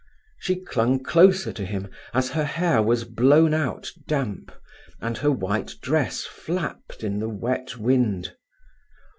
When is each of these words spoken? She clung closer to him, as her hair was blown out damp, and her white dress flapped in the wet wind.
She 0.39 0.55
clung 0.55 1.03
closer 1.03 1.53
to 1.53 1.63
him, 1.63 1.87
as 2.11 2.31
her 2.31 2.43
hair 2.43 2.81
was 2.81 3.03
blown 3.03 3.53
out 3.53 3.91
damp, 4.07 4.51
and 4.99 5.15
her 5.19 5.31
white 5.31 5.75
dress 5.79 6.23
flapped 6.23 7.03
in 7.03 7.19
the 7.19 7.29
wet 7.29 7.77
wind. 7.77 8.35